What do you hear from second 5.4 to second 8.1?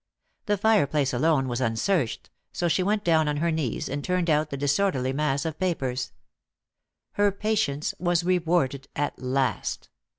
of papers. Her patience